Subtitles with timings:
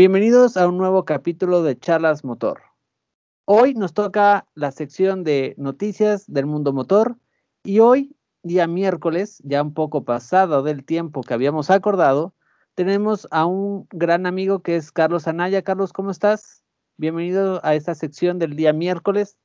[0.00, 2.62] Bienvenidos a un nuevo capítulo de Charlas Motor.
[3.44, 7.18] Hoy nos toca la sección de noticias del mundo motor
[7.64, 12.34] y hoy, día miércoles, ya un poco pasado del tiempo que habíamos acordado,
[12.74, 15.60] tenemos a un gran amigo que es Carlos Anaya.
[15.60, 16.64] Carlos, ¿cómo estás?
[16.96, 19.36] Bienvenido a esta sección del día miércoles.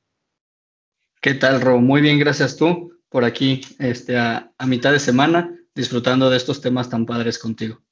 [1.20, 1.82] ¿Qué tal, Ro?
[1.82, 6.88] Muy bien, gracias tú por aquí este, a, mitad de semana, disfrutando de estos temas
[6.88, 7.82] tan padres contigo.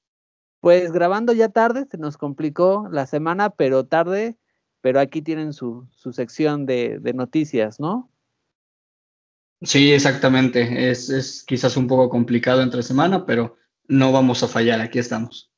[0.65, 4.39] Pues grabando ya tarde, se nos complicó la semana, pero tarde,
[4.81, 8.11] pero aquí tienen su, sección de, noticias, ¿no?
[9.61, 10.91] Sí, exactamente.
[10.91, 15.53] Es, es, quizás un poco complicado entre semana, pero no vamos a fallar, aquí estamos.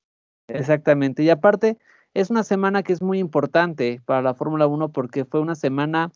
[0.48, 1.23] Exactamente.
[1.23, 1.79] Y aparte,
[2.12, 6.10] es una semana que es muy importante para la Fórmula 1 porque fue una semana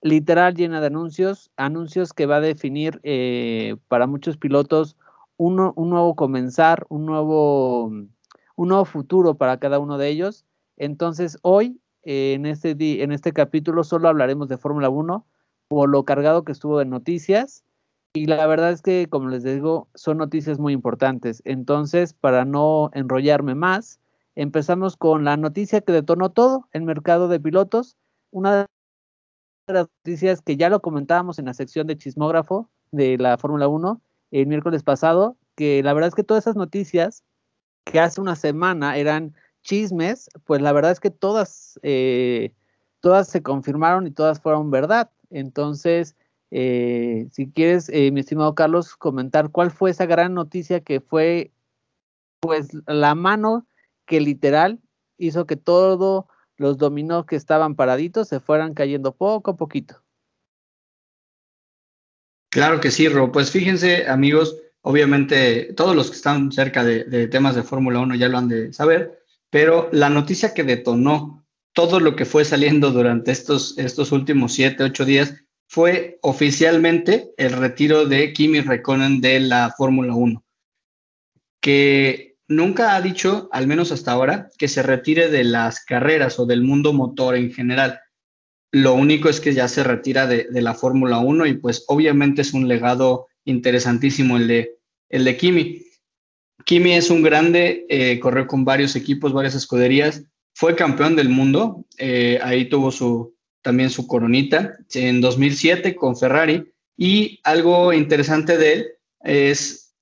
[0.00, 4.96] literal llena de anuncios, anuncios que va a definir eh, para muchos pilotos
[5.40, 7.90] un, nuevo comenzar, un nuevo,
[8.60, 10.44] un nuevo futuro para cada uno de ellos.
[10.76, 12.72] Entonces, hoy, eh, en, este
[13.02, 15.26] en este capítulo, solo hablaremos de Fórmula 1
[15.68, 17.64] por lo cargado que estuvo de noticias.
[18.12, 21.40] Y la verdad es que, como les digo, son noticias muy importantes.
[21.46, 23.98] Entonces, para no enrollarme más,
[24.34, 27.96] empezamos con la noticia que detonó todo el mercado de pilotos.
[28.30, 28.66] Una
[29.68, 34.02] las noticias que ya lo comentábamos en la sección de chismógrafo de la Fórmula 1
[34.32, 37.24] el miércoles pasado, que la verdad es que todas esas noticias
[37.84, 42.52] que hace una semana eran chismes, pues la verdad es que todas, eh,
[43.00, 45.10] todas se confirmaron y todas fueron verdad.
[45.30, 46.16] Entonces,
[46.50, 51.52] eh, si quieres, eh, mi estimado Carlos, comentar cuál fue esa gran noticia que fue,
[52.40, 53.66] pues, la mano
[54.06, 54.80] que literal
[55.18, 60.02] hizo que todo los dominó que estaban paraditos se fueran cayendo poco a poquito.
[62.50, 63.30] Claro que sí, Ro.
[63.30, 68.28] Pues fíjense, amigos, obviamente todos los que están cerca de, temas de Fórmula 1 ya
[68.28, 73.30] lo han de saber, pero la noticia que detonó todo lo que fue saliendo durante
[73.30, 75.34] estos, estos últimos siete, ocho días
[75.68, 80.44] fue oficialmente el retiro de Kimi Räikkönen de la Fórmula 1,
[81.60, 86.46] que nunca ha dicho, al menos hasta ahora, que se retire de las carreras o
[86.46, 88.00] del mundo motor en general.
[88.72, 92.52] Lo único es que ya se retira de, la Fórmula 1 y pues obviamente es
[92.52, 94.78] un legado interesantísimo el de,
[95.08, 95.82] el de Kimi.
[96.64, 100.24] Kimi es un grande, eh, corrió con varios equipos, varias escuderías,
[100.54, 106.70] fue campeón del mundo, eh, ahí tuvo su, también su coronita en 2007 con Ferrari
[106.96, 108.86] y algo interesante de él
[109.22, 109.94] es,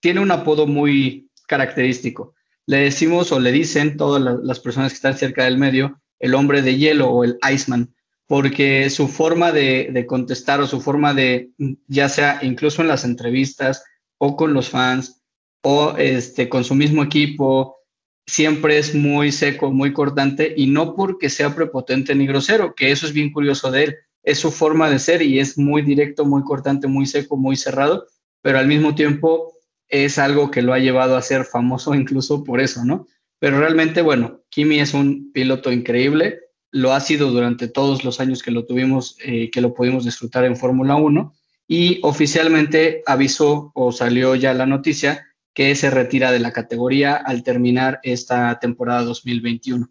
[0.00, 2.34] tiene un apodo muy, característico.
[2.66, 6.62] Le decimos o le dicen todas las personas que están cerca del medio el hombre
[6.62, 7.94] de hielo o el Iceman,
[8.28, 11.50] porque su forma de, contestar o su forma de,
[11.88, 13.82] ya sea incluso en las entrevistas
[14.18, 15.22] o con los fans
[15.62, 17.78] o este, con su mismo equipo,
[18.26, 23.06] siempre es muy seco, muy cortante y no porque sea prepotente ni grosero, que eso
[23.06, 26.42] es bien curioso de él, es su forma de ser y es muy directo, muy
[26.42, 28.06] cortante, muy seco, muy cerrado,
[28.42, 29.54] pero al mismo tiempo
[29.88, 33.06] es algo que lo ha llevado a ser famoso incluso por eso, ¿no?
[33.38, 36.40] Pero realmente, bueno, Kimi es un piloto increíble,
[36.70, 40.44] lo ha sido durante todos los años que lo tuvimos, eh, que lo pudimos disfrutar
[40.44, 41.34] en Fórmula 1
[41.66, 47.42] y oficialmente avisó o salió ya la noticia que se retira de la categoría al
[47.42, 49.90] terminar esta temporada 2021.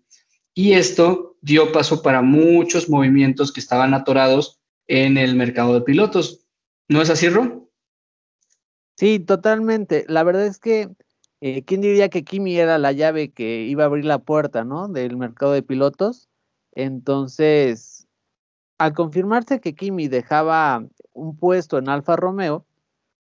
[0.54, 6.48] Y esto dio paso para muchos movimientos que estaban atorados en el mercado de pilotos.
[6.88, 7.70] ¿No es así, Ro?
[8.96, 10.06] Sí, totalmente.
[10.08, 10.90] La verdad es que,
[11.42, 14.88] eh, ¿quién diría que Kimi era la llave que iba a abrir la puerta, ¿no?
[14.88, 16.30] Del mercado de pilotos.
[16.78, 18.08] Entonces,
[18.78, 22.68] al confirmarse que Kimi dejaba un puesto en Alfa Romeo,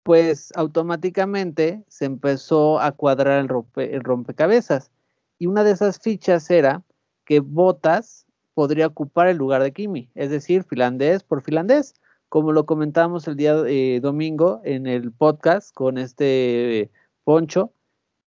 [0.02, 4.90] pues automáticamente se empezó a cuadrar el, rompecabezas.
[5.38, 6.84] Y una de esas fichas era
[7.24, 8.26] que Bottas
[8.56, 11.94] podría ocupar el lugar de Kimi, es decir, finlandés por finlandés
[12.30, 16.92] como lo comentábamos el día eh, domingo en el podcast con este eh,
[17.24, 17.72] Poncho.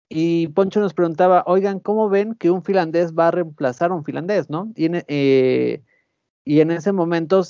[0.09, 4.05] Y Poncho nos preguntaba, oigan, ¿cómo ven que un finlandés va a reemplazar a un
[4.05, 4.71] finlandés, no?
[4.75, 5.83] Y en, eh,
[6.45, 7.43] ese momento,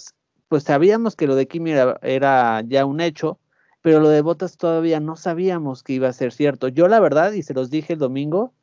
[0.48, 3.40] pues sabíamos que lo de Kimi era, ya un hecho,
[3.82, 6.68] pero lo de Botas todavía no sabíamos que iba a ser cierto.
[6.68, 8.54] Yo la verdad, y se los dije el domingo,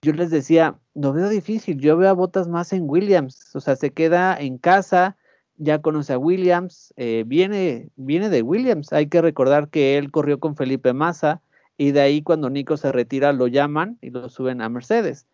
[0.00, 3.76] yo les decía, lo veo difícil, yo veo a Botas más en Williams, o sea,
[3.76, 5.16] se queda en casa,
[5.56, 8.92] ya conoce a Williams, eh, viene, viene de Williams.
[8.92, 11.42] Hay que recordar que él corrió con Felipe Massa
[11.76, 15.26] y de ahí cuando Nico se retira lo llaman y lo suben a Mercedes.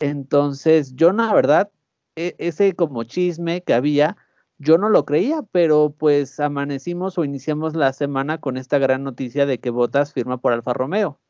[0.00, 1.70] Entonces, yo la verdad,
[2.16, 4.16] e, ese como chisme que había,
[4.58, 9.46] yo no lo creía, pero pues amanecimos o iniciamos la semana con esta gran noticia
[9.46, 11.20] de que Bottas firma por Alfa Romeo.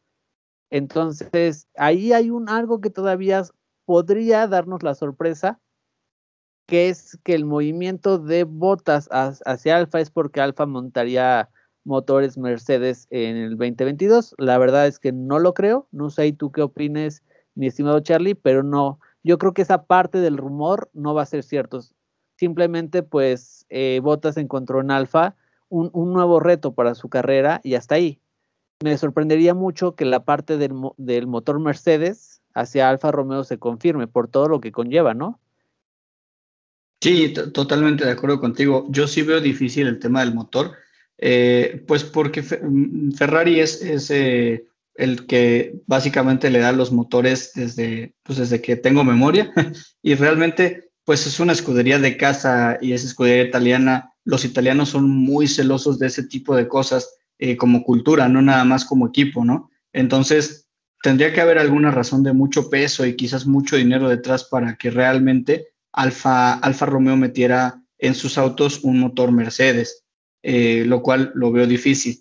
[0.71, 3.45] Entonces, ahí hay un algo que todavía
[3.85, 5.61] podría darnos la sorpresa
[6.67, 11.51] que es que el movimiento de botas hacia Alfa es porque Alfa montaría
[11.85, 14.35] motores Mercedes en el 2022.
[14.39, 15.87] La verdad es que no lo creo.
[15.93, 17.23] No sé tú qué opines,
[17.55, 18.99] mi estimado Charlie, pero no.
[19.23, 21.81] Yo creo que esa parte del rumor no va a ser cierto.
[22.37, 25.37] Simplemente, pues, eh, Botas encontró en Alfa
[25.69, 28.21] un, nuevo reto para su carrera y hasta ahí.
[28.83, 34.07] Me sorprendería mucho que la parte del, del motor Mercedes hacia Alfa Romeo se confirme
[34.07, 35.41] por todo lo que conlleva, ¿no?
[37.01, 38.87] Sí, totalmente de acuerdo contigo.
[38.89, 40.73] Yo sí veo difícil el tema del motor,
[41.19, 44.65] eh, pues porque mm, Ferrari es, eh,
[44.95, 49.53] el que básicamente le da los motores desde, pues desde que tengo memoria
[50.03, 54.13] y realmente pues es una escudería de casa y es escudería italiana.
[54.25, 58.65] Los italianos son muy celosos de ese tipo de cosas eh, como cultura, no nada
[58.65, 59.71] más como equipo, ¿no?
[59.93, 60.67] Entonces,
[61.03, 64.91] tendría que haber alguna razón de mucho peso y quizás mucho dinero detrás para que
[64.91, 70.04] realmente Alfa, Alfa Romeo metiera en sus autos un motor Mercedes,
[70.47, 72.21] eh, lo cual lo veo difícil.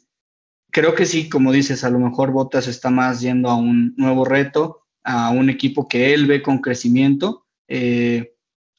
[0.71, 4.23] Creo que sí, como dices, a lo mejor Bottas está más yendo a un nuevo
[4.23, 8.33] reto, a un equipo que él ve con crecimiento eh,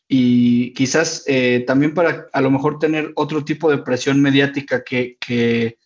[0.09, 5.19] y quizás eh, también para a lo mejor tener otro tipo de presión mediática que,
[5.21, 5.77] que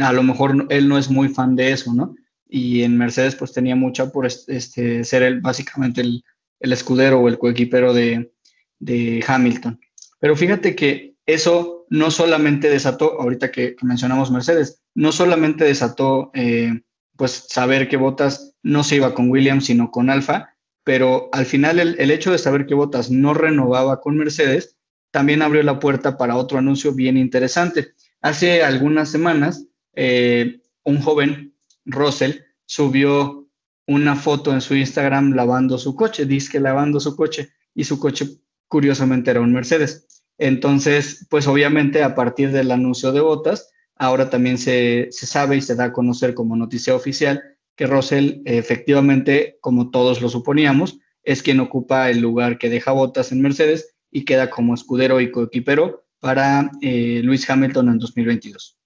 [0.00, 2.14] a lo mejor él no es muy fan de eso, ¿no?
[2.48, 6.22] Y en Mercedes pues tenía mucha por este, ser él básicamente el,
[6.60, 8.32] el escudero o el coequipero de,
[8.78, 9.80] de Hamilton.
[10.20, 16.82] Pero fíjate que eso no solamente desató, ahorita que, mencionamos Mercedes, no solamente desató eh,
[17.16, 20.50] pues saber que Bottas no se iba con Williams, sino con Alfa,
[20.84, 24.76] pero al final el, hecho de saber que Bottas no renovaba con Mercedes
[25.10, 27.94] también abrió la puerta para otro anuncio bien interesante.
[28.20, 31.54] Hace algunas semanas, eh, un joven,
[31.84, 33.48] Russell, subió
[33.86, 37.98] una foto en su Instagram lavando su coche, dice que lavando su coche y su
[37.98, 40.05] coche curiosamente era un Mercedes.
[40.38, 45.74] Entonces, pues obviamente a partir del anuncio de botas, ahora también se, sabe y se
[45.74, 47.42] da a conocer como noticia oficial
[47.74, 53.32] que Russell efectivamente, como todos lo suponíamos, es quien ocupa el lugar que deja botas
[53.32, 58.78] en Mercedes y queda como escudero y coequipero para eh, Luis Hamilton en 2022.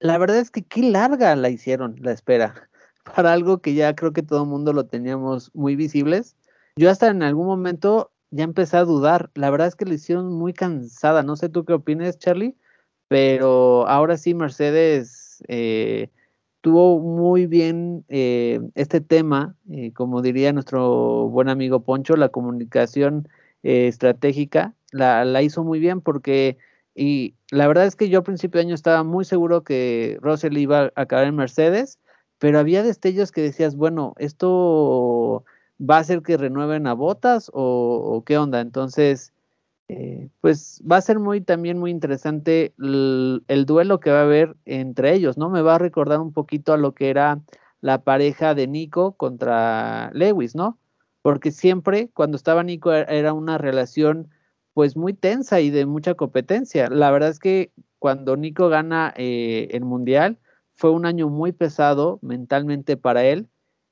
[0.00, 2.68] La verdad es que qué larga la hicieron la espera
[3.14, 6.36] para algo que ya creo que todo el mundo lo teníamos muy visibles.
[6.76, 9.30] Yo hasta en algún momento ya empecé a dudar.
[9.34, 11.22] La verdad es que lo hicieron muy cansada.
[11.22, 12.56] No sé tú qué opinas, Charlie,
[13.08, 16.10] pero ahora sí Mercedes eh,
[16.60, 23.28] tuvo muy bien eh, este tema, eh, como diría nuestro buen amigo Poncho, la comunicación
[23.62, 26.58] estratégica, la, la, hizo muy bien porque,
[26.94, 30.56] y la verdad es que yo a principio de año estaba muy seguro que Russell
[30.56, 31.98] iba a acabar en Mercedes
[32.38, 35.44] pero había destellos que decías, bueno, esto
[35.78, 38.60] va a hacer que renueven a botas o, qué onda.
[38.60, 39.32] Entonces,
[39.88, 44.56] eh, pues va a ser muy también muy interesante el, duelo que va a haber
[44.64, 45.50] entre ellos, ¿no?
[45.50, 47.40] Me va a recordar un poquito a lo que era
[47.80, 50.78] la pareja de Nico contra Lewis, ¿no?
[51.22, 54.30] Porque siempre cuando estaba Nico e, era una relación
[54.74, 56.88] pues muy tensa y de mucha competencia.
[56.90, 60.38] La verdad es que cuando Nico gana eh, el mundial,
[60.74, 63.48] fue un año muy pesado mentalmente para él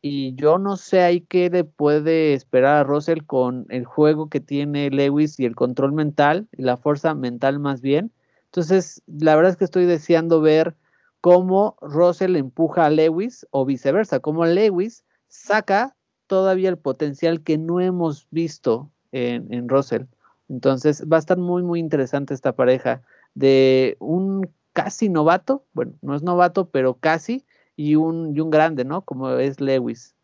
[0.09, 4.39] y yo no sé ahí qué le puede esperar a Russell con el juego que
[4.39, 8.13] tiene Lewis y el control mental y la fuerza mental más bien.
[8.45, 10.77] Entonces, la verdad es que estoy deseando ver
[11.21, 15.97] cómo Russell empuja a Lewis o viceversa, cómo Lewis saca
[16.29, 20.05] todavía el potencial que no hemos visto en, en Russell.
[20.49, 23.03] Entonces, va a estar muy, muy interesante esta pareja
[23.35, 27.45] de un casi novato, bueno, no es novato, pero casi,
[27.77, 29.03] y un, y un grande, ¿no?
[29.03, 30.15] Como es Lewis.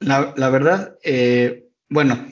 [0.00, 2.26] La, verdad, eh, bueno,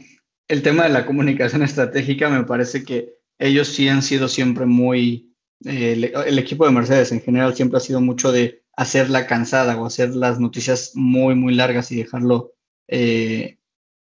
[0.48, 5.34] el tema de la comunicación estratégica me parece que ellos sí han sido siempre muy,
[5.64, 9.86] eh, el, equipo de Mercedes en general siempre ha sido mucho de hacerla cansada o
[9.86, 12.52] hacer las noticias muy, muy largas y dejarlo,
[12.86, 13.58] eh,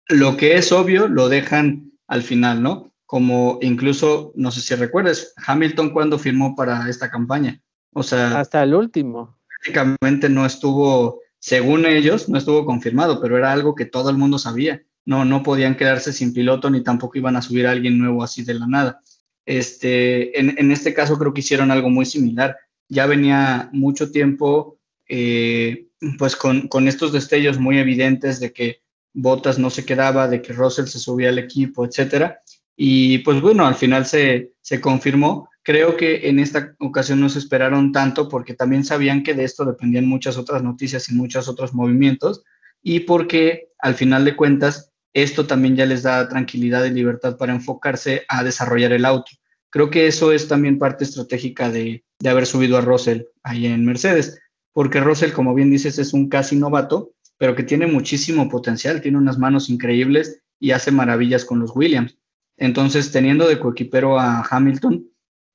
[0.08, 2.88] lo que es obvio, lo dejan al final, ¿no?
[3.08, 7.58] como incluso, no sé si recuerdes, Hamilton cuando firmó para esta campaña.
[7.99, 9.38] O sea, hasta el último.
[9.49, 14.38] Prácticamente no estuvo, según ellos, no estuvo confirmado, pero era algo que todo el mundo
[14.38, 14.83] sabía.
[15.05, 18.45] No, no podían quedarse sin piloto ni tampoco iban a subir a alguien nuevo así
[18.45, 19.00] de la nada.
[19.47, 22.57] Este, en, este caso creo que hicieron algo muy similar.
[22.88, 24.78] Ya venía mucho tiempo,
[25.09, 25.88] eh,
[26.19, 28.83] pues con, con estos destellos muy evidentes de que
[29.14, 32.43] Bottas no se quedaba, de que Russell se subía al equipo, etcétera
[32.81, 35.50] y pues bueno, al final se, confirmó.
[35.69, 39.67] Creo que en esta ocasión no se esperaron tanto porque también sabían que de esto
[39.67, 42.43] dependían muchas otras noticias y muchos otros movimientos.
[42.83, 47.53] y porque al final de cuentas esto también ya les da tranquilidad y libertad para
[47.53, 49.31] enfocarse a desarrollar el auto.
[49.69, 53.85] Creo que eso es también parte estratégica de, de haber subido a Russell ahí en
[53.85, 54.41] Mercedes,
[54.73, 59.19] porque Russell, como bien dices, es un casi novato, pero que tiene muchísimo potencial, tiene
[59.19, 62.17] unas manos increíbles y hace maravillas con los Williams.
[62.57, 65.05] Entonces, teniendo de coequipero a Hamilton,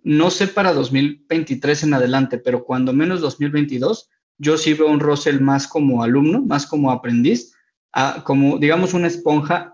[0.03, 4.99] no sé para 2023 en adelante, pero cuando menos 2022, yo sí veo a un
[4.99, 7.53] Russell más como alumno, más como aprendiz,
[8.23, 9.71] como digamos una esponja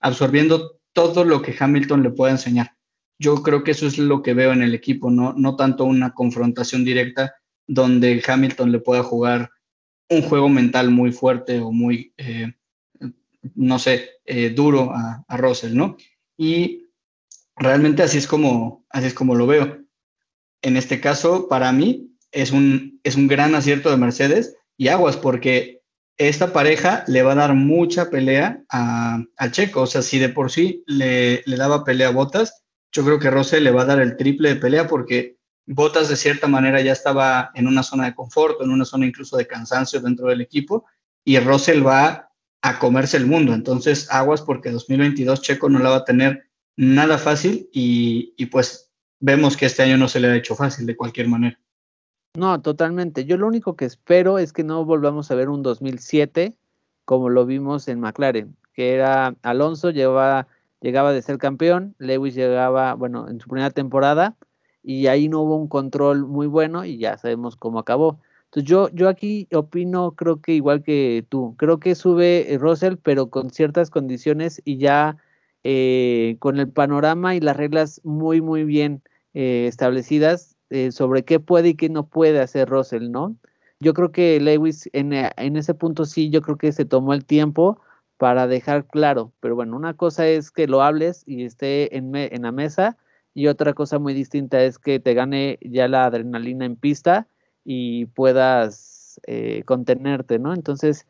[0.00, 2.72] absorbiendo todo lo que Hamilton le pueda enseñar.
[3.18, 6.12] Yo creo que eso es lo que veo en el equipo, no, no tanto una
[6.12, 7.34] confrontación directa
[7.66, 9.50] donde Hamilton le pueda jugar
[10.10, 12.52] un juego mental muy fuerte o muy, eh,
[13.54, 15.96] no sé, eh, duro a, a, Russell, ¿no?
[16.36, 16.83] Y
[17.56, 19.78] realmente así es, como, así es como lo veo.
[20.62, 25.16] En este caso, para mí, es un, es un gran acierto de Mercedes y aguas,
[25.16, 25.82] porque
[26.16, 29.82] esta pareja le va a dar mucha pelea a, a Checo.
[29.82, 33.30] O sea, si de por sí le, le daba pelea a Botas, yo creo que
[33.30, 36.92] Russell le va a dar el triple de pelea porque Botas de cierta manera ya
[36.92, 40.84] estaba en una zona de confort, en una zona incluso de cansancio dentro del equipo,
[41.24, 42.30] y Russell va
[42.62, 43.54] a comerse el mundo.
[43.54, 46.44] Entonces, aguas porque 2022 Checo no la va a tener
[46.76, 48.90] nada fácil y, y pues
[49.20, 51.58] vemos que este año no se le ha hecho fácil de cualquier manera.
[52.36, 53.24] No, totalmente.
[53.24, 56.56] Yo lo único que espero es que no volvamos a ver un 2007
[57.04, 60.48] como lo vimos en McLaren, que era Alonso llevaba,
[60.80, 64.36] llegaba de ser campeón, Lewis llegaba, bueno, en su primera temporada,
[64.82, 68.20] y ahí no hubo un control muy bueno y ya sabemos cómo acabó.
[68.46, 72.96] Entonces yo, yo aquí opino, creo que igual que tú, creo que sube eh, Russell,
[73.02, 75.16] pero con ciertas condiciones y ya
[75.64, 79.02] eh, con el panorama y las reglas muy, muy bien
[79.34, 80.56] eh, establecidas
[80.90, 83.36] sobre qué puede y qué no puede hacer Russell, ¿no?
[83.80, 87.80] Yo creo que Lewis en, ese punto sí, yo creo que se tomó el tiempo
[88.16, 92.50] para dejar claro, pero bueno, una cosa es que lo hables y esté en, la
[92.50, 92.96] mesa
[93.34, 97.28] y otra cosa muy distinta es que te gane ya la adrenalina en pista
[97.64, 100.54] y puedas eh, contenerte, ¿no?
[100.54, 101.06] Entonces,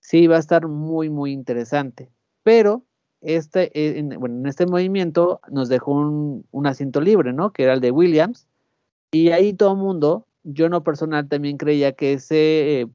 [0.00, 2.10] sí, va a estar muy, muy interesante.
[2.42, 2.84] Pero
[3.20, 7.52] este, eh, en, bueno, en este movimiento nos dejó un, asiento libre, ¿no?
[7.52, 8.46] Que era el de Williams.
[9.12, 12.86] Y ahí todo el mundo, yo no personal también creía que ese eh,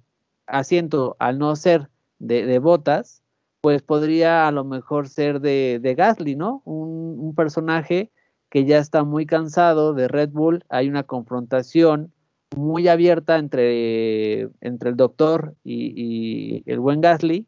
[0.48, 1.90] asiento, al no ser
[2.20, 3.24] de, de, botas,
[3.62, 6.62] pues podría a lo mejor ser de, de Gasly, ¿no?
[6.66, 8.12] Un, un personaje
[8.50, 12.14] que ya está muy cansado de Red Bull, hay una confrontación
[12.56, 17.48] muy abierta entre, entre el doctor y, el buen Gasly,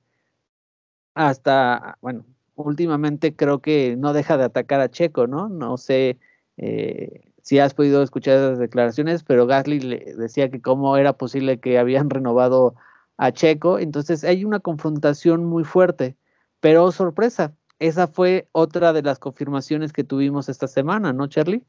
[1.13, 5.49] hasta, bueno, últimamente creo que no deja de atacar a Checo, ¿no?
[5.49, 6.17] No sé
[6.57, 11.59] eh, si has podido escuchar esas declaraciones, pero Gasly le decía que cómo era posible
[11.59, 12.75] que habían renovado
[13.17, 16.15] a Checo, entonces hay una confrontación muy fuerte,
[16.59, 21.63] pero sorpresa, esa fue otra de las confirmaciones que tuvimos esta semana, ¿no, Charlie?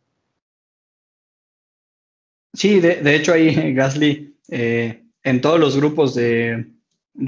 [2.55, 6.75] Sí, de, hecho ahí Gasly, eh, en todos los grupos de,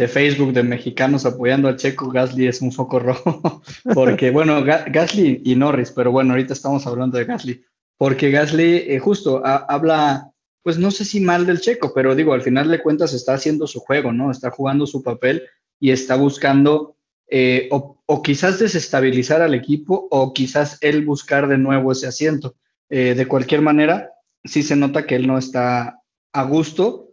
[0.09, 3.63] Facebook de mexicanos apoyando al Checo, Gasly es un foco rojo,
[3.95, 7.65] porque bueno, Gasly y Norris, pero bueno, ahorita estamos hablando de Gasly,
[7.97, 10.31] porque Gasly eh, justo habla,
[10.63, 13.67] pues no sé si mal del Checo, pero digo, al final de cuentas está haciendo
[13.67, 14.31] su juego, ¿no?
[14.31, 15.43] Está jugando su papel
[15.81, 16.97] y está buscando
[17.31, 22.57] eh, o, quizás desestabilizar al equipo o quizás él buscar de nuevo ese asiento.
[22.89, 24.13] Eh, de cualquier manera,
[24.45, 26.01] sí se nota que él no está
[26.33, 27.08] a gusto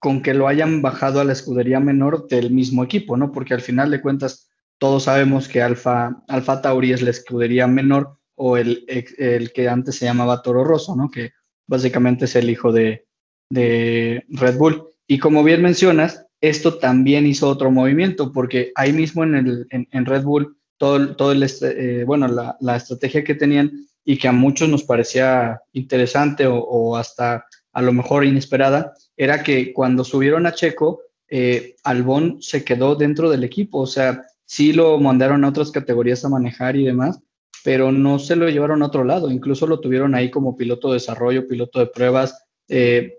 [0.00, 3.30] con que lo hayan bajado a la escudería menor del mismo equipo, ¿no?
[3.30, 8.18] Porque al final de cuentas todos sabemos que Alfa, Alfa Tauri es la escudería menor
[8.34, 11.10] o el, el, que antes se llamaba Toro Rosso, ¿no?
[11.10, 11.32] Que
[11.68, 13.06] básicamente es el hijo de,
[13.50, 14.84] de Red Bull.
[15.06, 20.06] Y como bien mencionas, esto también hizo otro movimiento, porque ahí mismo en, el, en,
[20.06, 24.32] Red Bull, todo, todo el, eh, bueno, la, la, estrategia que tenían y que a
[24.32, 30.54] muchos nos parecía interesante o, hasta a lo mejor inesperada, era que cuando subieron a
[30.54, 35.70] Checo, eh, Albón se quedó dentro del equipo, o sea, sí lo mandaron a otras
[35.70, 37.20] categorías a manejar y demás,
[37.62, 40.94] pero no se lo llevaron a otro lado, incluso lo tuvieron ahí como piloto de
[40.94, 43.18] desarrollo, piloto de pruebas, eh,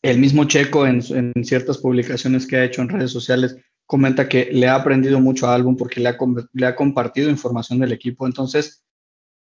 [0.00, 1.02] el mismo Checo en,
[1.44, 5.54] ciertas publicaciones que ha hecho en redes sociales comenta que le ha aprendido mucho a
[5.54, 6.16] Albon porque le ha,
[6.54, 8.26] le ha compartido información del equipo.
[8.26, 8.82] Entonces,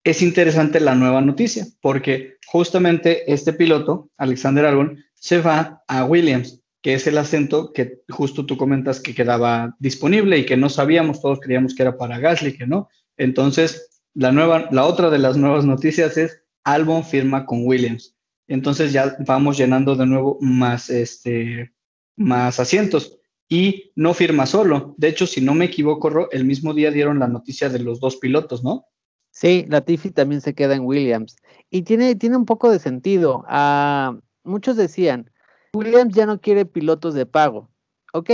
[0.04, 6.62] es interesante la nueva noticia porque justamente este piloto, Alexander Albon, se va a Williams,
[6.82, 11.22] que es el acento que justo tú comentas que quedaba disponible y que no sabíamos,
[11.22, 12.90] todos creíamos que era para Gasly, que no.
[13.16, 18.14] Entonces, la, nueva, la otra de las nuevas noticias es Albon firma con Williams
[18.48, 21.74] entonces ya vamos llenando de nuevo más, este,
[22.16, 23.20] más asientos.
[23.50, 24.96] y no firma solo.
[24.98, 28.16] De hecho, si no me equivoco, el mismo día dieron la noticia de los dos
[28.16, 28.86] pilotos, ¿no?
[29.30, 31.36] Sí, Latifi también se queda en Williams.
[31.70, 33.44] Y tiene, tiene un poco de sentido.
[33.48, 35.32] Ah, muchos decían,
[35.74, 37.70] Williams ya no quiere pilotos de pago.
[38.14, 38.30] Ok,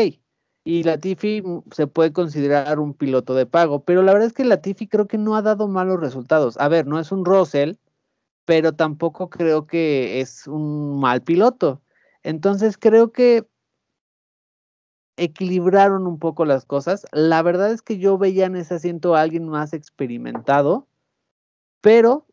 [0.63, 4.87] y Latifi se puede considerar un piloto de pago, pero la verdad es que Latifi
[4.87, 6.57] creo que no ha dado malos resultados.
[6.57, 7.75] A ver, no es un Russell,
[8.45, 11.81] pero tampoco creo que es un mal piloto.
[12.23, 13.47] Entonces creo que
[15.17, 17.05] equilibraron un poco las cosas.
[17.11, 20.87] La verdad es que yo veía en ese asiento a alguien más experimentado,
[21.81, 22.25] pero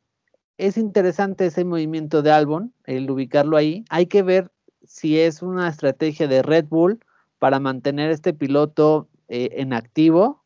[0.59, 3.85] es interesante ese movimiento de Albon, el ubicarlo ahí.
[3.91, 4.51] Hay que ver
[4.85, 7.01] si es una estrategia de Red Bull
[7.39, 10.45] para mantener este piloto eh, en activo.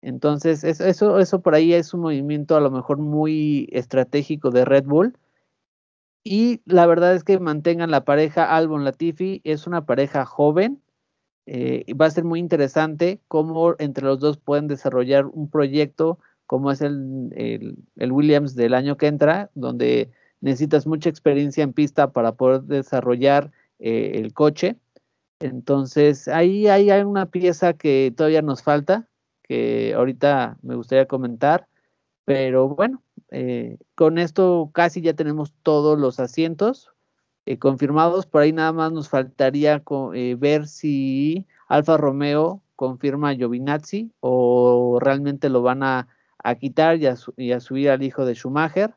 [0.00, 5.18] Entonces, eso, por ahí es un movimiento a lo mejor muy estratégico de Red Bull.
[6.22, 10.82] Y la verdad es que mantengan la pareja Albon Latifi, es una pareja joven.
[11.46, 16.70] Eh, va a ser muy interesante cómo entre los dos pueden desarrollar un proyecto como
[16.70, 20.10] es el, Williams del año que entra, donde
[20.40, 24.76] necesitas mucha experiencia en pista para poder desarrollar eh, el coche.
[25.40, 29.08] Entonces, ahí, hay una pieza que todavía nos falta,
[29.42, 31.68] que ahorita me gustaría comentar,
[32.24, 36.90] pero bueno, eh, con esto casi ya tenemos todos los asientos
[37.44, 39.82] eh, confirmados, por ahí nada más nos faltaría
[40.38, 46.08] ver si Alfa Romeo confirma a Giovinazzi o realmente lo van a
[46.46, 48.94] a quitar y a, subir al hijo de Schumacher.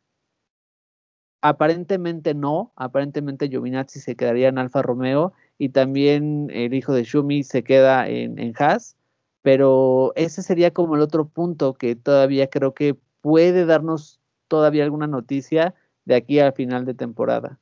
[1.42, 7.44] Aparentemente no, aparentemente Giovinazzi se quedaría en Alfa Romeo y también el hijo de Schumi
[7.44, 8.98] se queda en, en Haas,
[9.42, 15.08] pero ese sería como el otro punto que todavía creo que puede darnos todavía alguna
[15.08, 15.74] noticia
[16.06, 17.58] de aquí al final de temporada.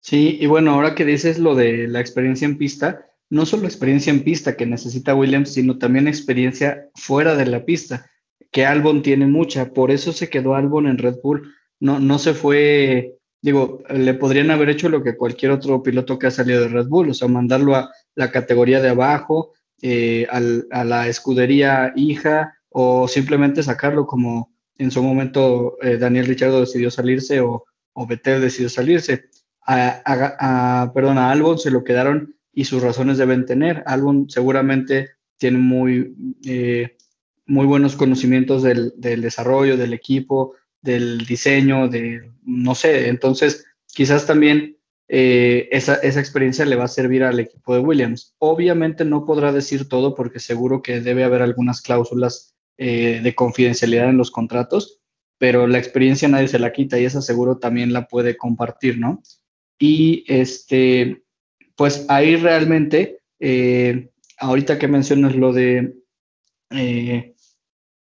[0.00, 4.12] Sí, y bueno, ahora que dices lo de la experiencia en pista, no solo experiencia
[4.12, 8.10] en pista que necesita Williams, sino también experiencia fuera de la pista
[8.50, 12.34] que Albon tiene mucha, por eso se quedó Albon en Red Bull, no, no se
[12.34, 16.68] fue, digo, le podrían haber hecho lo que cualquier otro piloto que ha salido de
[16.68, 22.54] Red Bull, o sea, mandarlo a la categoría de abajo, eh, a la escudería hija,
[22.70, 28.40] o simplemente sacarlo como en su momento eh, Daniel Richardo decidió salirse o, o Betel
[28.40, 29.24] decidió salirse.
[29.66, 33.82] A, perdón, a Albon se lo quedaron y sus razones deben tener.
[33.86, 36.14] Albon seguramente tiene muy...
[36.46, 36.96] Eh,
[37.48, 44.76] muy buenos conocimientos del, desarrollo, del equipo, del diseño, de, no sé, entonces quizás también
[45.08, 48.34] eh, esa, experiencia le va a servir al equipo de Williams.
[48.38, 54.10] Obviamente no podrá decir todo porque seguro que debe haber algunas cláusulas eh, de confidencialidad
[54.10, 55.00] en los contratos,
[55.38, 59.22] pero la experiencia nadie se la quita y esa seguro también la puede compartir, ¿no?
[59.78, 61.22] Y este,
[61.76, 65.94] pues ahí realmente, eh, ahorita que mencionas lo de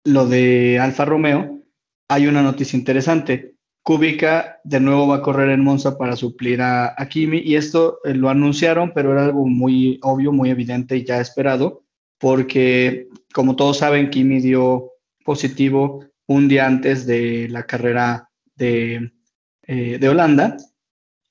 [0.03, 1.61] lo de Alfa Romeo,
[2.07, 3.55] hay una noticia interesante.
[3.83, 8.13] Kubica de nuevo va a correr en Monza para suplir a, Kimi y esto eh,
[8.13, 11.83] lo anunciaron, pero era algo muy obvio, muy evidente y ya esperado,
[12.17, 14.91] porque como todos saben, Kimi dio
[15.25, 19.11] positivo un día antes de la carrera de,
[19.63, 20.55] eh, de Holanda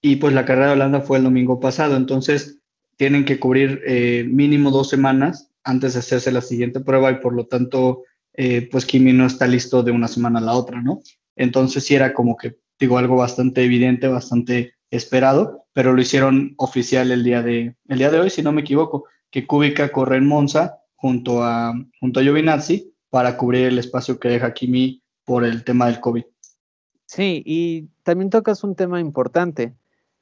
[0.03, 2.59] y pues la carrera de Holanda fue el domingo pasado, entonces
[2.97, 7.35] tienen que cubrir eh, mínimo dos semanas antes de hacerse la siguiente prueba y por
[7.35, 8.03] lo tanto
[8.35, 11.01] eh, pues Kimi no está listo de una semana a la otra, ¿no?
[11.37, 17.11] Entonces sí era como que, digo, algo bastante evidente, bastante esperado, pero lo hicieron oficial
[17.11, 20.27] el día de, el día de hoy, si no me equivoco, que Kubica corre en
[20.27, 25.65] Monza junto a, junto a Giovinazzi para cubrir el espacio que deja Kimi por el
[25.65, 26.25] tema del COVID.
[27.07, 29.75] Sí, y también tocas un tema importante,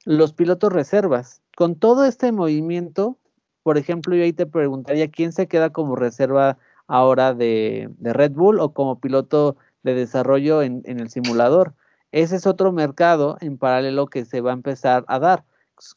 [0.05, 1.41] los pilotos reservas.
[1.55, 3.17] Con todo este movimiento,
[3.63, 6.57] por ejemplo, yo ahí te preguntaría quién se queda como reserva
[6.91, 11.73] ahora de, Red Bull o como piloto de desarrollo en, el simulador.
[12.11, 15.45] Ese es otro mercado en paralelo que se va a empezar a dar,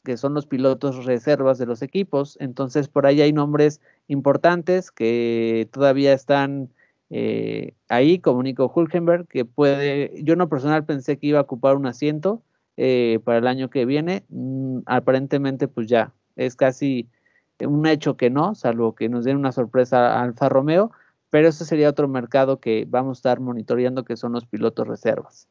[0.05, 2.37] que son los pilotos reservas de los equipos.
[2.39, 6.69] Entonces, por ahí hay nombres importantes que todavía están
[7.09, 11.75] eh, ahí, como Nico Hulkenberg, que puede, yo no personal pensé que iba a ocupar
[11.75, 12.41] un asiento
[12.77, 14.23] eh, para el año que viene.
[14.29, 17.09] Mm, aparentemente, pues ya, es casi
[17.61, 20.91] un hecho que no, salvo que nos den una sorpresa a Alfa Romeo,
[21.29, 25.47] pero ese sería otro mercado que vamos a estar monitoreando, que son los pilotos reservas.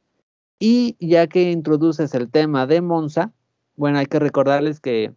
[0.58, 3.32] Y ya que introduces el tema de Monza,
[3.76, 5.12] bueno, hay que recordarles que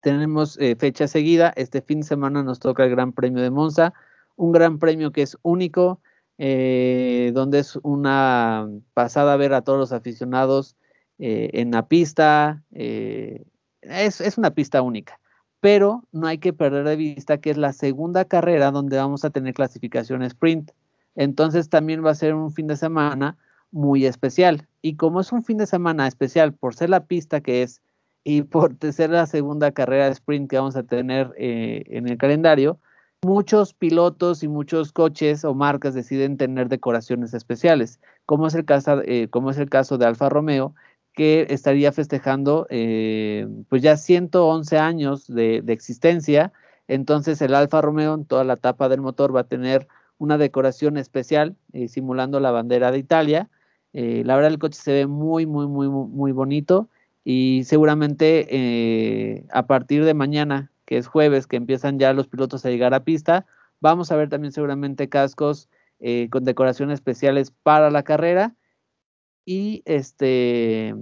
[0.00, 1.52] tenemos eh, fecha seguida.
[1.56, 3.92] Este fin de semana nos toca el Gran Premio de Monza,
[4.36, 6.00] un gran premio que es único,
[6.38, 10.76] eh, donde es una pasada ver a todos los aficionados
[11.18, 12.62] eh, en la pista.
[12.70, 15.20] es, una pista única
[15.60, 19.30] pero no hay que perder de vista que es la segunda carrera donde vamos a
[19.30, 20.72] tener clasificación sprint.
[21.14, 23.36] Entonces también va a ser un fin de semana
[23.70, 24.66] muy especial.
[24.82, 27.82] Y como es un fin de semana especial por ser la pista que es
[28.24, 32.16] y por ser la segunda carrera de sprint que vamos a tener eh, en el
[32.18, 32.78] calendario,
[33.22, 39.02] muchos pilotos y muchos coches o marcas deciden tener decoraciones especiales, como es el caso,
[39.04, 40.74] eh, como es el caso de Alfa Romeo,
[41.14, 46.52] que estaría festejando eh, pues ya 111 años de, existencia.
[46.88, 50.96] Entonces el Alfa Romeo en toda la tapa del motor va a tener una decoración
[50.96, 53.48] especial eh, simulando la bandera de Italia.
[53.92, 56.88] la verdad el coche se ve muy, muy, muy, muy bonito
[57.24, 62.68] y seguramente a partir de mañana que es jueves, que empiezan ya los pilotos a
[62.68, 63.46] llegar a pista.
[63.80, 65.68] Vamos a ver también seguramente cascos
[66.00, 68.56] eh, con decoraciones especiales para la carrera.
[69.44, 70.94] Y este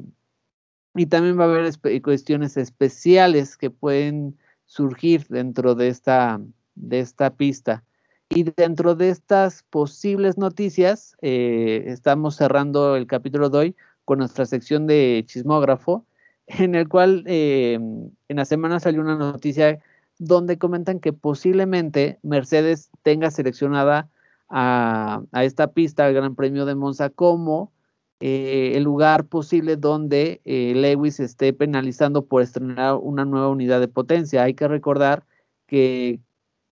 [0.95, 1.73] y también va a haber
[2.03, 6.41] cuestiones especiales que pueden surgir dentro de esta,
[6.75, 7.85] de esta pista.
[8.31, 14.45] Y dentro de estas posibles noticias, eh, estamos cerrando el capítulo de hoy con nuestra
[14.45, 16.05] sección de chismógrafo,
[16.47, 19.81] en el cual eh, en la semana salió una noticia
[20.19, 24.11] donde comentan que posiblemente Mercedes tenga seleccionada
[24.51, 27.73] a, esta pista, al Gran Premio de Monza, como
[28.21, 33.89] eh, el lugar posible donde eh, Lewis esté penalizando por estrenar una nueva unidad de
[33.89, 34.43] potencia.
[34.43, 35.25] Hay que recordar
[35.67, 36.21] que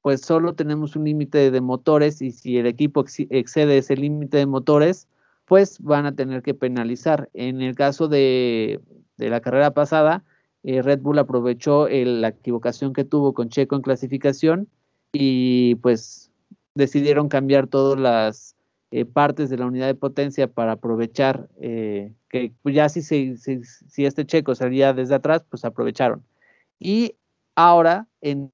[0.01, 4.45] pues solo tenemos un límite de motores y si el equipo excede ese límite de
[4.45, 5.07] motores,
[5.45, 7.29] pues van a tener que penalizar.
[7.33, 8.79] En el caso de,
[9.17, 10.23] la carrera pasada,
[10.63, 14.69] eh, Red Bull aprovechó la equivocación que tuvo con Checo en clasificación
[15.13, 16.31] y pues
[16.75, 18.55] decidieron cambiar todas las
[18.93, 24.05] eh, partes de la unidad de potencia para aprovechar eh, que pues, ya si, si,
[24.05, 26.25] este Checo salía desde atrás, pues aprovecharon.
[26.77, 27.15] Y
[27.55, 28.51] ahora, en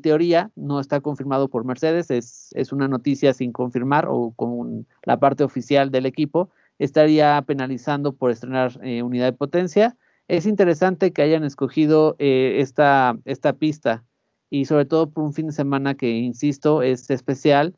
[0.00, 5.20] teoría, no está confirmado por Mercedes, es, es una noticia sin confirmar o con la
[5.20, 9.96] parte oficial del equipo, estaría penalizando por estrenar eh, unidad de potencia.
[10.26, 14.02] Es interesante que hayan escogido esta, esta pista
[14.50, 17.76] y sobre todo por un fin de semana que, insisto, es especial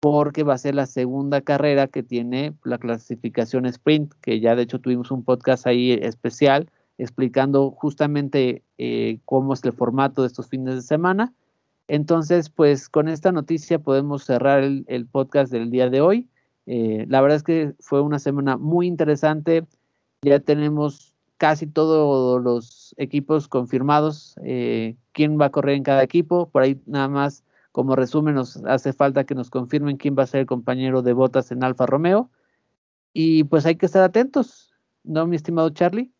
[0.00, 4.62] porque va a ser la segunda carrera que tiene la clasificación sprint, que ya de
[4.62, 10.48] hecho tuvimos un podcast ahí especial explicando justamente eh, cómo es el formato de estos
[10.48, 11.32] fines de semana.
[11.88, 16.28] Entonces, pues con esta noticia podemos cerrar el podcast del día de hoy.
[16.66, 19.66] Eh, la verdad es que fue una semana muy interesante.
[20.22, 26.48] Ya tenemos casi todos los equipos confirmados, eh, quién va a correr en cada equipo.
[26.50, 30.26] Por ahí nada más como resumen nos hace falta que nos confirmen quién va a
[30.26, 32.30] ser el compañero de botas en Alfa Romeo.
[33.12, 36.12] Y pues hay que estar atentos, ¿no, mi estimado Charlie?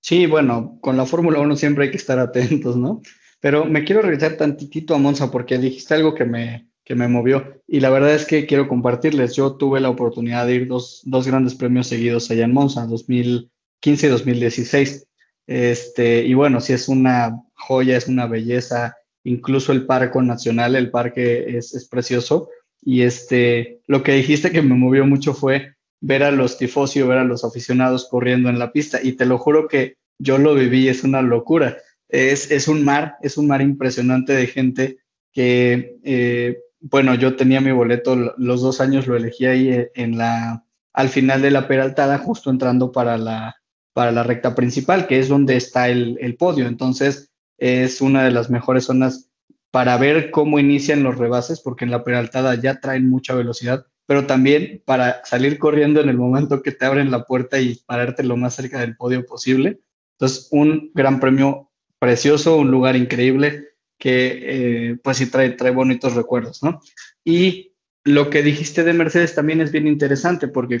[0.00, 3.02] Sí, bueno, con la Fórmula 1 siempre hay que estar atentos, ¿no?
[3.40, 7.62] Pero me quiero regresar tantitito a Monza porque dijiste algo que me, que me movió.
[7.66, 11.26] Y la verdad es que quiero compartirles, yo tuve la oportunidad de ir dos, dos
[11.26, 15.06] grandes premios seguidos allá en Monza, 2015 y 2016.
[15.46, 20.90] Este, y bueno, sí es una joya, es una belleza, incluso el parque nacional, el
[20.90, 22.48] parque es, es precioso.
[22.82, 27.18] Y este, lo que dijiste que me movió mucho fue ver a los tifosi ver
[27.18, 29.00] a los aficionados corriendo en la pista.
[29.02, 31.76] Y te lo juro que yo lo viví, es una locura.
[32.08, 34.98] Es, es un mar, es un mar impresionante de gente
[35.32, 40.16] que eh, bueno, yo tenía mi boleto, los dos años lo elegí ahí eh, en
[40.16, 43.56] la, al final de la peraltada, justo entrando para la,
[43.92, 46.66] para la recta principal, que es donde está el, el podio.
[46.66, 47.29] Entonces,
[47.60, 49.30] es una de las mejores zonas
[49.70, 54.26] para ver cómo inician los rebases, porque en la peraltada ya traen mucha velocidad, pero
[54.26, 58.36] también para salir corriendo en el momento que te abren la puerta y pararte lo
[58.36, 59.78] más cerca del podio posible.
[60.18, 61.70] Entonces, un gran premio
[62.00, 63.68] precioso, un lugar increíble
[63.98, 66.80] que eh, pues sí trae, trae bonitos recuerdos, ¿no?
[67.24, 70.80] Y lo que dijiste de Mercedes también es bien interesante porque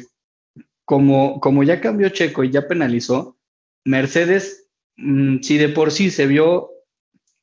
[0.84, 3.38] como, como ya cambió Checo y ya penalizó,
[3.84, 4.69] Mercedes,
[5.42, 6.70] si de por sí se vio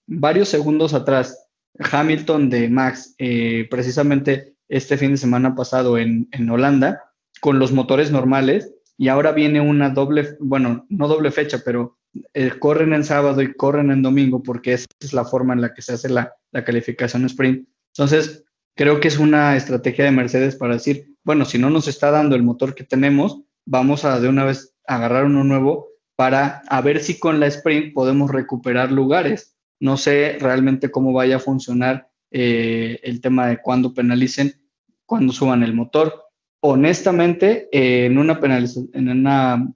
[0.08, 1.48] varios segundos atrás
[1.80, 7.04] Hamilton de Max, eh, precisamente este fin de semana pasado en, en Holanda,
[7.41, 11.98] con los motores normales, y ahora viene una doble, bueno, no doble fecha, pero
[12.34, 15.74] eh, corren en sábado y corren en domingo porque esa es la forma en la
[15.74, 16.34] que se hace la,
[16.65, 17.67] calificación sprint.
[17.93, 18.43] Entonces,
[18.76, 22.36] creo que es una estrategia de Mercedes para decir, bueno, si no nos está dando
[22.36, 27.19] el motor que tenemos, vamos a de una vez agarrar uno nuevo para ver si
[27.19, 29.56] con la sprint podemos recuperar lugares.
[29.80, 34.60] No sé realmente cómo vaya a funcionar eh, el tema de cuándo penalicen,
[35.06, 36.25] cuándo suban el motor.
[36.60, 38.39] Honestamente, eh, en una,
[38.93, 39.73] una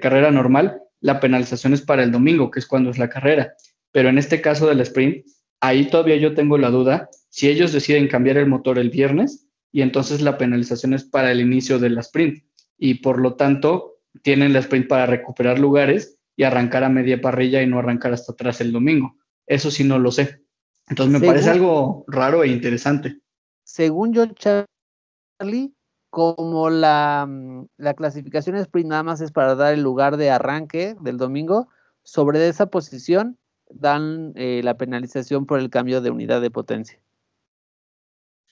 [0.00, 3.54] carrera normal, la penalización es para el domingo, que es cuando es la carrera.
[3.90, 5.26] pero en este caso del sprint,
[5.60, 9.82] ahí todavía yo tengo la duda si ellos deciden cambiar el motor el viernes y
[9.82, 12.44] entonces la penalización es para el inicio del sprint
[12.78, 13.95] y por lo tanto
[14.26, 18.32] tienen la sprint para recuperar lugares y arrancar a media parrilla y no arrancar hasta
[18.32, 19.14] atrás el domingo.
[19.46, 20.42] Eso sí no lo sé.
[20.88, 23.20] Entonces me parece algo raro e interesante.
[23.62, 25.72] Según yo, Charlie,
[26.10, 27.30] como la,
[27.76, 31.68] la clasificación sprint nada más es para dar el lugar de arranque del domingo,
[32.02, 33.38] sobre esa posición
[33.70, 36.98] dan eh, la penalización por el cambio de unidad de potencia.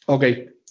[0.06, 0.24] Ok,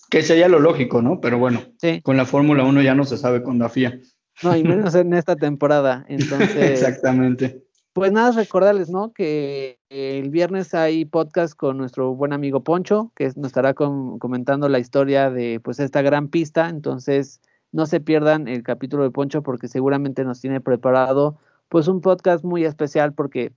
[0.09, 1.19] que sería lo lógico, ¿no?
[1.19, 1.61] Pero bueno,
[2.03, 3.99] con la Fórmula 1 ya no se sabe con la FIA.
[4.41, 6.06] No, y menos en esta temporada.
[6.08, 7.63] Entonces, Exactamente.
[7.93, 9.13] Pues nada, recordarles, ¿no?
[9.13, 14.80] Que el viernes hay podcast con nuestro buen amigo Poncho, que nos estará comentando la
[14.80, 16.69] historia de pues esta gran pista.
[16.69, 17.39] Entonces,
[17.72, 21.38] no se pierdan el capítulo de Poncho porque seguramente nos tiene preparado
[21.69, 23.52] pues un podcast muy especial porque,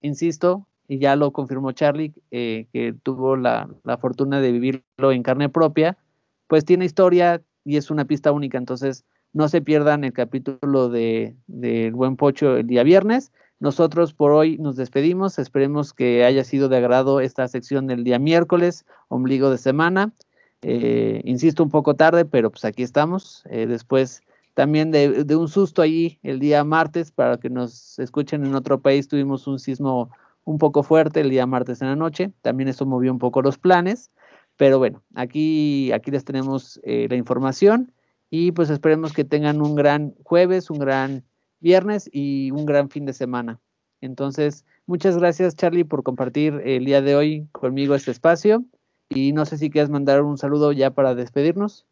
[0.00, 3.68] insisto, y ya lo confirmó Charlie, eh, que tuvo la,
[4.00, 5.98] fortuna de vivirlo en carne propia,
[6.46, 8.56] pues tiene historia y es una pista única.
[8.56, 13.32] Entonces, no se pierdan el capítulo de, de Buen Pocho el día viernes.
[13.58, 15.38] Nosotros por hoy nos despedimos.
[15.38, 20.12] Esperemos que haya sido de agrado esta sección del día miércoles, ombligo de semana.
[20.62, 23.44] Eh, insisto, un poco tarde, pero pues aquí estamos.
[23.50, 24.22] Eh, después
[24.54, 29.08] también de, un susto ahí el día martes, para que nos escuchen en otro país,
[29.08, 30.10] tuvimos un sismo
[30.44, 32.32] un poco fuerte el día martes en la noche.
[32.42, 34.10] También eso movió un poco los planes.
[34.56, 37.92] Pero bueno, aquí, aquí les tenemos eh, la información
[38.30, 41.24] y pues esperemos que tengan un gran jueves, un gran
[41.60, 43.60] viernes y un gran fin de semana.
[44.00, 48.64] Entonces, muchas gracias Charlie por compartir el día de hoy conmigo este espacio
[49.08, 51.86] y no sé si quieres mandar un saludo ya para despedirnos.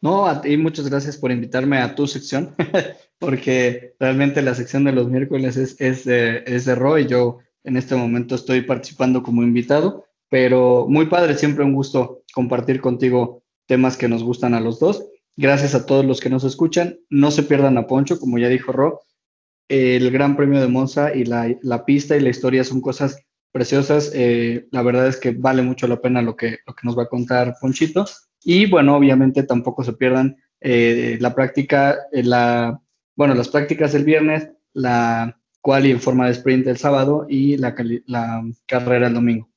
[0.00, 2.54] No, a ti muchas gracias por invitarme a tu sección,
[3.18, 7.06] porque realmente la sección de los miércoles es, es, de, es de Roy.
[7.06, 12.80] Yo en este momento estoy participando como invitado, pero muy padre, siempre un gusto compartir
[12.80, 15.04] contigo temas que nos gustan a los dos.
[15.40, 16.98] Gracias a todos los que nos escuchan.
[17.10, 19.02] No se pierdan a Poncho, como ya dijo Ro.
[19.68, 24.10] El Gran Premio de Monza y la, pista y la historia son cosas preciosas.
[24.14, 27.54] Eh, la verdad es que vale mucho la pena lo que, nos va a contar
[27.60, 28.04] Ponchito.
[28.42, 32.24] Y bueno, obviamente tampoco se pierdan eh, la práctica, eh,
[33.14, 37.76] bueno, las prácticas del viernes, la quali en forma de sprint el sábado y la
[38.66, 39.48] carrera el domingo.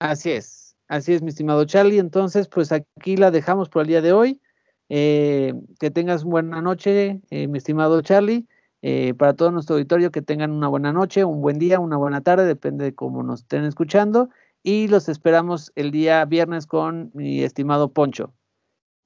[0.00, 0.65] Así es.
[0.88, 1.98] Así es, mi estimado Charlie.
[1.98, 4.40] Entonces, pues aquí la dejamos por el día de hoy.
[4.88, 8.46] Eh, que tengas buena noche, eh, mi estimado Charlie.
[8.82, 12.20] Eh, para todo nuestro auditorio, que tengan una buena noche, un buen día, una buena
[12.20, 14.28] tarde, depende de cómo nos estén escuchando.
[14.62, 18.32] Y los esperamos el día viernes con mi estimado Poncho.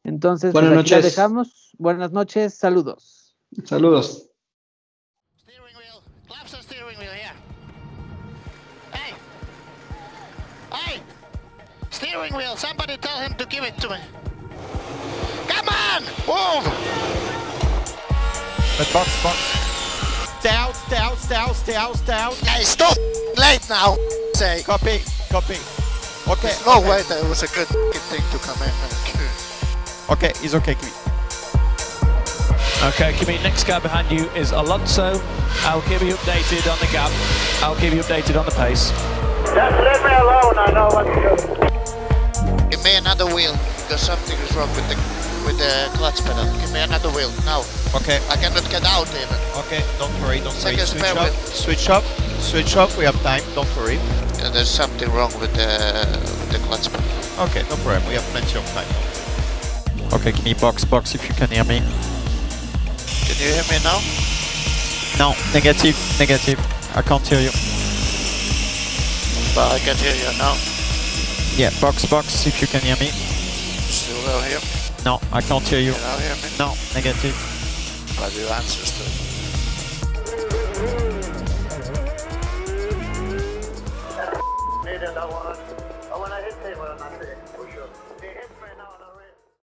[0.05, 1.75] Entonces, pues aquí la dejamos.
[1.79, 3.37] Buenas noches, saludos.
[3.65, 4.31] Saludos.
[12.11, 12.57] Steering wheel.
[12.57, 13.97] Somebody tell him to give it to me.
[15.47, 16.03] Come on!
[16.27, 16.65] Move!
[18.77, 19.39] But box, box.
[20.41, 22.35] Stay out, stay out, stay out, stay out, stay out.
[22.35, 22.97] Hey, stop!
[23.37, 23.97] Late now!
[24.35, 24.63] Say.
[24.65, 25.59] Copy, copy.
[26.27, 26.55] Okay.
[26.67, 26.91] No, okay.
[26.91, 28.75] wait, it was a good thing to come in.
[30.11, 30.93] Okay, he's okay, Kimi.
[32.83, 35.21] Okay, Kimi, next car behind you is Alonso.
[35.63, 37.13] I'll keep you updated on the gap.
[37.63, 38.91] I'll keep you updated on the pace.
[39.55, 41.70] Just leave me alone, I know what to do.
[42.81, 44.97] Give me another wheel because something is wrong with the
[45.45, 46.47] with the clutch pedal.
[46.61, 47.61] Give me another wheel now.
[47.95, 48.19] Okay.
[48.31, 49.37] I cannot get out even.
[49.61, 51.29] Okay, don't worry, don't Second worry.
[51.45, 52.97] Switch up, switch up, switch up.
[52.97, 53.43] We have time.
[53.55, 53.97] Don't worry.
[54.41, 55.69] Yeah, there's something wrong with the
[56.41, 57.45] with the clutch pedal.
[57.45, 58.09] Okay, no problem.
[58.09, 58.89] We have plenty of time.
[60.15, 61.81] Okay, give me box, box if you can hear me.
[63.29, 64.01] Can you hear me now?
[65.19, 66.59] No, negative, negative.
[66.97, 67.53] I can't hear you.
[69.55, 70.57] But I can hear you now.
[71.57, 73.09] Yeah, box, box, if you can hear me.
[73.09, 74.61] Still there here?
[75.05, 75.93] No, I can't hear you.
[75.93, 76.51] Can hear me?
[76.59, 77.37] No, negative.
[78.21, 79.31] I do answers to.
[85.21, 85.70] One.